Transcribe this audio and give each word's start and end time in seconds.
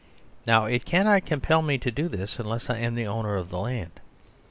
Now 0.47 0.65
it 0.65 0.83
cannot 0.83 1.27
compel 1.27 1.61
me 1.61 1.77
to 1.77 1.91
do 1.91 2.07
this 2.09 2.39
unless 2.39 2.71
I 2.71 2.77
am 2.79 2.95
the 2.95 3.05
owner 3.05 3.35
of 3.35 3.49
the 3.51 3.59
land. 3.59 3.99